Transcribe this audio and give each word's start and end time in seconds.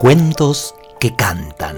Cuentos 0.00 0.74
que 0.98 1.14
cantan. 1.14 1.76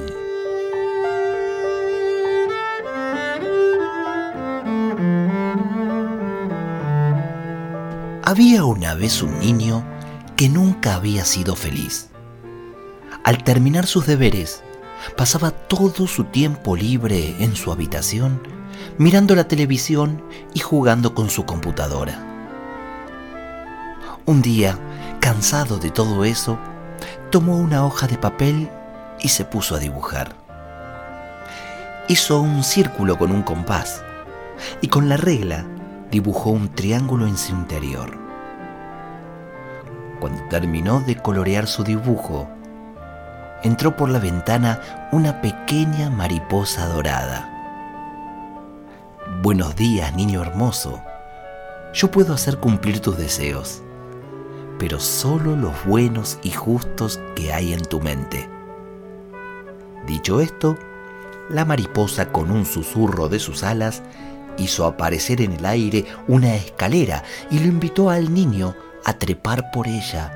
Había 8.22 8.64
una 8.64 8.94
vez 8.94 9.24
un 9.24 9.40
niño 9.40 9.84
que 10.36 10.48
nunca 10.48 10.94
había 10.94 11.24
sido 11.24 11.56
feliz. 11.56 12.10
Al 13.24 13.42
terminar 13.42 13.88
sus 13.88 14.06
deberes, 14.06 14.62
pasaba 15.16 15.50
todo 15.50 16.06
su 16.06 16.22
tiempo 16.22 16.76
libre 16.76 17.42
en 17.42 17.56
su 17.56 17.72
habitación, 17.72 18.40
mirando 18.98 19.34
la 19.34 19.48
televisión 19.48 20.22
y 20.54 20.60
jugando 20.60 21.12
con 21.16 21.28
su 21.28 21.44
computadora. 21.44 22.24
Un 24.26 24.42
día, 24.42 24.78
cansado 25.18 25.78
de 25.78 25.90
todo 25.90 26.24
eso, 26.24 26.56
tomó 27.32 27.56
una 27.56 27.86
hoja 27.86 28.06
de 28.06 28.18
papel 28.18 28.68
y 29.18 29.30
se 29.30 29.46
puso 29.46 29.74
a 29.74 29.78
dibujar. 29.78 30.34
Hizo 32.06 32.42
un 32.42 32.62
círculo 32.62 33.16
con 33.16 33.32
un 33.32 33.42
compás 33.42 34.04
y 34.82 34.88
con 34.88 35.08
la 35.08 35.16
regla 35.16 35.64
dibujó 36.10 36.50
un 36.50 36.68
triángulo 36.74 37.26
en 37.26 37.38
su 37.38 37.52
interior. 37.52 38.18
Cuando 40.20 40.42
terminó 40.50 41.00
de 41.00 41.16
colorear 41.16 41.66
su 41.66 41.84
dibujo, 41.84 42.50
entró 43.62 43.96
por 43.96 44.10
la 44.10 44.18
ventana 44.18 45.08
una 45.10 45.40
pequeña 45.40 46.10
mariposa 46.10 46.86
dorada. 46.88 47.48
Buenos 49.40 49.74
días, 49.74 50.14
niño 50.14 50.42
hermoso. 50.42 51.00
Yo 51.94 52.10
puedo 52.10 52.34
hacer 52.34 52.58
cumplir 52.58 53.00
tus 53.00 53.16
deseos 53.16 53.82
pero 54.78 55.00
solo 55.00 55.56
los 55.56 55.84
buenos 55.84 56.38
y 56.42 56.50
justos 56.50 57.20
que 57.34 57.52
hay 57.52 57.72
en 57.72 57.84
tu 57.84 58.00
mente. 58.00 58.48
Dicho 60.06 60.40
esto, 60.40 60.76
la 61.48 61.64
mariposa 61.64 62.32
con 62.32 62.50
un 62.50 62.64
susurro 62.64 63.28
de 63.28 63.38
sus 63.38 63.62
alas 63.62 64.02
hizo 64.56 64.86
aparecer 64.86 65.40
en 65.40 65.52
el 65.52 65.64
aire 65.64 66.06
una 66.28 66.54
escalera 66.54 67.22
y 67.50 67.58
lo 67.58 67.66
invitó 67.66 68.10
al 68.10 68.32
niño 68.32 68.74
a 69.04 69.14
trepar 69.14 69.70
por 69.70 69.86
ella 69.86 70.32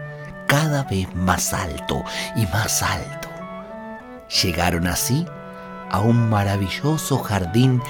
cada 0.47 0.85
vez 0.85 1.13
más 1.15 1.53
alto 1.53 2.03
y 2.37 2.47
más 2.47 2.83
alto. 2.83 3.29
Llegaron 4.43 4.87
así 4.87 5.27
a 5.91 6.01
un 6.01 6.29
maravilloso 6.29 7.19
jardín 7.19 7.81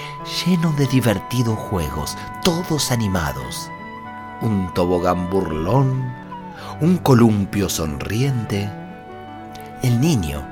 lleno 0.46 0.72
de 0.72 0.86
divertidos 0.86 1.58
juegos, 1.58 2.16
todos 2.42 2.90
animados. 2.90 3.70
Un 4.42 4.72
tobogán 4.74 5.30
burlón, 5.30 6.14
un 6.80 6.98
columpio 6.98 7.68
sonriente. 7.68 8.70
El 9.82 10.00
niño, 10.00 10.46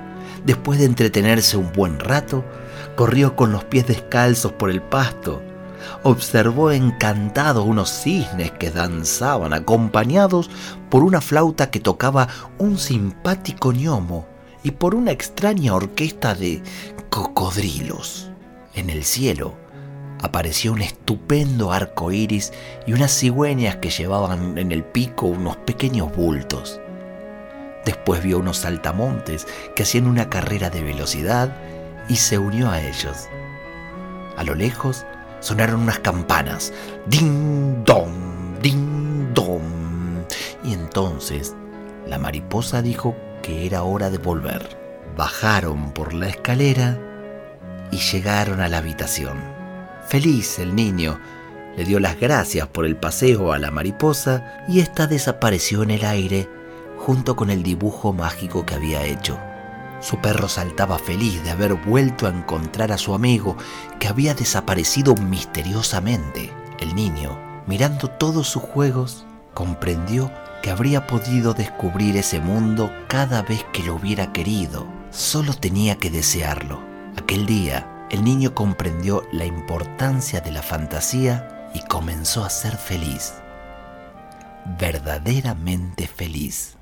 después 0.44 0.78
de 0.78 0.86
entretenerse 0.86 1.56
un 1.56 1.70
buen 1.72 2.00
rato, 2.00 2.44
corrió 2.96 3.36
con 3.36 3.52
los 3.52 3.64
pies 3.64 3.86
descalzos 3.86 4.52
por 4.52 4.70
el 4.70 4.80
pasto. 4.80 5.42
Observó 6.02 6.70
encantado 6.70 7.62
unos 7.64 7.90
cisnes 7.90 8.50
que 8.52 8.70
danzaban 8.70 9.52
acompañados 9.52 10.50
por 10.88 11.02
una 11.02 11.20
flauta 11.20 11.70
que 11.70 11.80
tocaba 11.80 12.28
un 12.58 12.78
simpático 12.78 13.72
ñomo 13.72 14.26
y 14.62 14.70
por 14.70 14.94
una 14.94 15.10
extraña 15.10 15.74
orquesta 15.74 16.34
de 16.34 16.62
cocodrilos. 17.10 18.30
En 18.72 18.88
el 18.88 19.04
cielo, 19.04 19.54
apareció 20.24 20.72
un 20.72 20.80
estupendo 20.80 21.70
arco 21.70 22.10
iris 22.10 22.50
y 22.86 22.94
unas 22.94 23.12
cigüeñas 23.12 23.76
que 23.76 23.90
llevaban 23.90 24.56
en 24.56 24.72
el 24.72 24.82
pico 24.82 25.26
unos 25.26 25.58
pequeños 25.58 26.16
bultos. 26.16 26.80
Después 27.84 28.22
vio 28.22 28.38
unos 28.38 28.56
saltamontes 28.56 29.46
que 29.76 29.82
hacían 29.82 30.06
una 30.06 30.30
carrera 30.30 30.70
de 30.70 30.82
velocidad 30.82 31.54
y 32.08 32.16
se 32.16 32.38
unió 32.38 32.70
a 32.70 32.80
ellos. 32.80 33.28
A 34.38 34.44
lo 34.44 34.54
lejos 34.54 35.04
sonaron 35.40 35.82
unas 35.82 35.98
campanas. 35.98 36.72
¡Ding 37.06 37.84
dong! 37.84 38.58
¡Ding 38.62 39.34
dong! 39.34 40.24
Y 40.64 40.72
entonces 40.72 41.54
la 42.06 42.18
mariposa 42.18 42.80
dijo 42.80 43.14
que 43.42 43.66
era 43.66 43.82
hora 43.82 44.08
de 44.08 44.16
volver. 44.16 44.78
Bajaron 45.18 45.92
por 45.92 46.14
la 46.14 46.28
escalera 46.28 46.98
y 47.90 47.98
llegaron 47.98 48.62
a 48.62 48.68
la 48.68 48.78
habitación. 48.78 49.63
Feliz 50.08 50.58
el 50.58 50.74
niño 50.74 51.18
le 51.76 51.84
dio 51.84 51.98
las 51.98 52.20
gracias 52.20 52.68
por 52.68 52.86
el 52.86 52.96
paseo 52.96 53.52
a 53.52 53.58
la 53.58 53.70
mariposa 53.70 54.64
y 54.68 54.80
ésta 54.80 55.06
desapareció 55.06 55.82
en 55.82 55.90
el 55.90 56.04
aire 56.04 56.48
junto 56.98 57.36
con 57.36 57.50
el 57.50 57.62
dibujo 57.62 58.12
mágico 58.12 58.64
que 58.64 58.74
había 58.74 59.04
hecho. 59.04 59.38
Su 60.00 60.18
perro 60.18 60.48
saltaba 60.48 60.98
feliz 60.98 61.42
de 61.44 61.50
haber 61.50 61.74
vuelto 61.74 62.26
a 62.26 62.30
encontrar 62.30 62.92
a 62.92 62.98
su 62.98 63.14
amigo 63.14 63.56
que 63.98 64.08
había 64.08 64.34
desaparecido 64.34 65.14
misteriosamente. 65.14 66.52
El 66.78 66.94
niño, 66.94 67.38
mirando 67.66 68.08
todos 68.08 68.48
sus 68.48 68.62
juegos, 68.62 69.26
comprendió 69.54 70.30
que 70.62 70.70
habría 70.70 71.06
podido 71.06 71.54
descubrir 71.54 72.16
ese 72.16 72.40
mundo 72.40 72.90
cada 73.08 73.42
vez 73.42 73.64
que 73.72 73.82
lo 73.82 73.94
hubiera 73.96 74.32
querido. 74.32 74.86
Solo 75.10 75.54
tenía 75.54 75.96
que 75.96 76.10
desearlo. 76.10 76.80
Aquel 77.16 77.46
día, 77.46 77.86
el 78.10 78.22
niño 78.24 78.54
comprendió 78.54 79.26
la 79.32 79.44
importancia 79.44 80.40
de 80.40 80.52
la 80.52 80.62
fantasía 80.62 81.70
y 81.74 81.80
comenzó 81.80 82.44
a 82.44 82.50
ser 82.50 82.76
feliz, 82.76 83.34
verdaderamente 84.78 86.06
feliz. 86.06 86.76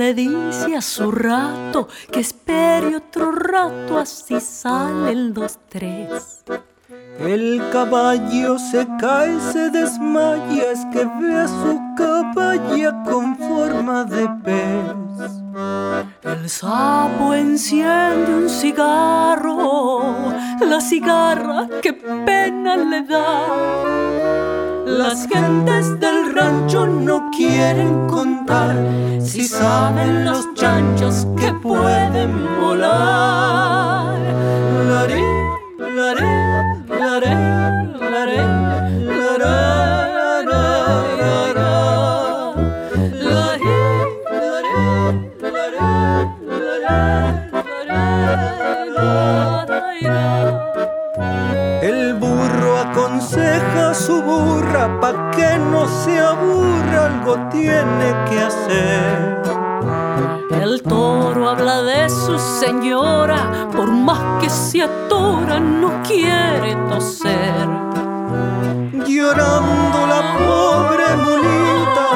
Le 0.00 0.14
dice 0.14 0.74
a 0.74 0.80
su 0.80 1.10
rato 1.12 1.86
que 2.10 2.20
espere 2.20 2.96
otro 2.96 3.32
rato, 3.32 3.98
así 3.98 4.40
salen 4.40 5.34
los 5.34 5.58
tres. 5.68 6.42
El 7.18 7.62
caballo 7.70 8.58
se 8.58 8.86
cae, 8.98 9.38
se 9.52 9.68
desmaya, 9.68 10.72
es 10.72 10.86
que 10.90 11.04
ve 11.04 11.36
a 11.38 11.46
su 11.46 11.78
caballa 11.98 13.02
con 13.04 13.36
forma 13.36 14.04
de 14.04 14.26
pez. 14.42 15.30
El 16.22 16.48
sapo 16.48 17.34
enciende 17.34 18.34
un 18.36 18.48
cigarro, 18.48 20.32
la 20.66 20.80
cigarra 20.80 21.68
que 21.82 21.92
pena 21.92 22.74
le 22.74 23.02
da 23.02 24.59
las 24.98 25.26
gentes 25.28 26.00
del 26.00 26.34
rancho 26.34 26.86
no 26.86 27.30
quieren 27.30 28.06
contar 28.08 28.76
si 29.20 29.44
saben 29.44 30.24
los 30.24 30.52
chanchos 30.54 31.26
que 31.38 31.52
pueden 31.54 32.46
volar. 32.60 33.59
Aconseja 52.80 53.90
a 53.90 53.94
su 53.94 54.22
burra 54.22 55.00
pa' 55.00 55.30
que 55.30 55.58
no 55.58 55.86
se 55.86 56.18
aburra, 56.18 57.06
algo 57.06 57.36
tiene 57.50 58.14
que 58.28 58.40
hacer. 58.40 59.42
El 60.50 60.82
toro 60.82 61.48
habla 61.48 61.82
de 61.82 62.08
su 62.08 62.38
señora, 62.38 63.68
por 63.72 63.90
más 63.90 64.20
que 64.40 64.50
se 64.50 64.82
atora, 64.82 65.60
no 65.60 66.02
quiere 66.06 66.74
toser. 66.88 67.68
Llorando 69.06 70.06
la 70.14 70.22
pobre 70.38 71.08
mulita, 71.26 72.08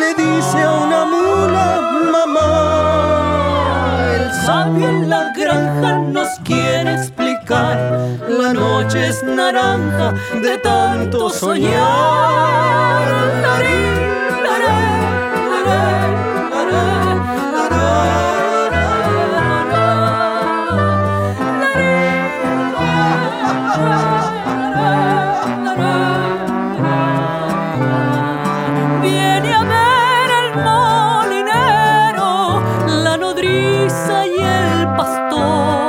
le 0.00 0.14
dice 0.14 0.62
a 0.62 0.72
una 0.84 1.04
mula, 1.04 1.80
mamá. 2.12 2.50
El 4.16 4.32
sabio 4.46 4.88
en 4.88 5.08
la 5.08 5.32
granja 5.36 5.98
nos 5.98 6.28
quiere 6.40 6.94
explicar 6.94 7.95
la 8.46 8.52
noche 8.52 9.08
es 9.08 9.22
naranja 9.24 10.12
de 10.40 10.58
tanto 10.58 11.30
soñar. 11.30 11.82
Viene 29.02 29.54
a 29.54 29.62
ver 29.74 30.30
el 30.42 30.48
molinero, 30.66 32.62
la 33.02 33.16
nodriza 33.16 34.26
y 34.26 34.38
el 34.38 34.86
pastor 34.96 35.85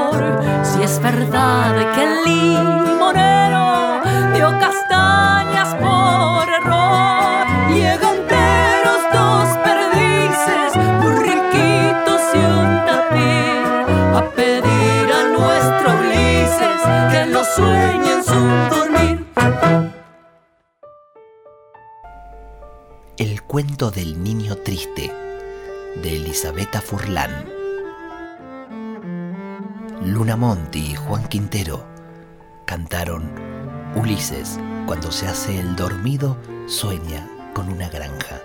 es 0.87 1.01
verdad 1.01 1.75
que 1.93 2.03
el 2.03 2.23
limonero 2.23 4.01
dio 4.33 4.47
castañas 4.57 5.75
por 5.75 6.47
error. 6.47 7.45
Llegan 7.73 8.15
enteros 8.15 9.01
dos 9.11 9.47
perdices, 9.67 10.71
burriquitos 11.01 12.21
y 12.33 12.37
un 12.37 12.69
tapir, 12.87 13.65
a 14.15 14.31
pedir 14.33 15.05
a 15.19 15.23
nuestro 15.37 15.87
Ulises 15.99 16.81
que 17.11 17.25
lo 17.33 17.43
sueñe 17.43 18.11
en 18.13 18.23
su 18.23 18.39
dormir. 18.73 19.25
El 23.17 23.43
cuento 23.43 23.91
del 23.91 24.23
niño 24.23 24.55
triste 24.55 25.11
de 26.01 26.15
Elisabetta 26.15 26.79
Furlan. 26.79 27.66
Luna 30.07 30.37
Monti 30.37 30.91
y 30.91 30.95
Juan 30.95 31.27
Quintero 31.27 31.85
cantaron 32.65 33.29
Ulises, 33.95 34.57
cuando 34.85 35.11
se 35.11 35.27
hace 35.27 35.59
el 35.59 35.75
dormido, 35.75 36.37
sueña 36.65 37.27
con 37.53 37.67
una 37.67 37.89
granja. 37.89 38.39